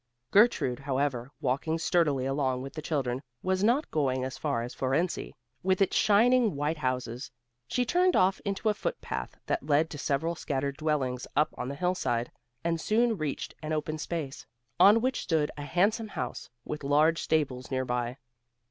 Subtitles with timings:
[0.31, 5.35] Gertrude, however, walking sturdily along with the children, was not going as far as Fohrensee,
[5.61, 7.29] with its shining white houses.
[7.67, 11.67] She turned off into a foot path that led to several scattered dwellings up on
[11.69, 12.31] the hillside,
[12.63, 14.43] and soon reached an open space,
[14.79, 18.17] on which stood a handsome house, with large stables near by.